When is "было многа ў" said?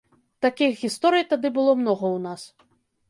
1.59-2.19